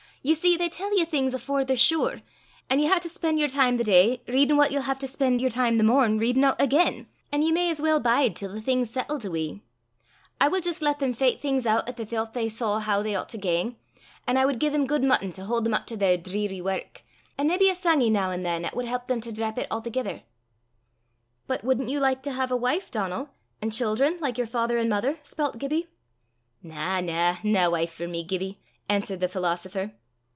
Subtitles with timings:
[0.23, 2.21] Ye see they tell ye things afore they're sure,
[2.69, 5.39] an' ye hae to spen' yer time the day readin' what ye'll hae to spen'
[5.39, 8.61] yer time the morn readin' oot again; an' ye may as weel bide till the
[8.61, 9.63] thing's sattled a wee.
[10.39, 13.29] I wad jist lat them fecht things oot 'at thoucht they saw hoo they oucht
[13.29, 13.77] to gang;
[14.27, 17.01] an' I wad gie them guid mutton to haud them up to their dreary wark,
[17.35, 20.21] an' maybe a sangie noo an' than 'at wad help them to drap it a'thegither."
[21.47, 23.29] "But wouldn't you like to have a wife, Donal,
[23.59, 25.87] and children, like your father and mother?" spelt Gibbie.
[26.61, 29.93] "Na, na; nae wife for me, Gibbie!" answered the philosopher.